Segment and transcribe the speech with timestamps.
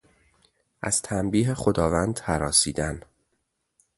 [0.81, 2.99] از تنبیه خداوند هراسیدن